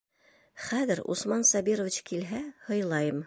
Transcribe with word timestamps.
Хәҙер 0.69 1.01
Усман 1.15 1.45
Сабирович 1.51 2.01
килһә, 2.13 2.43
һыйлайым... 2.71 3.19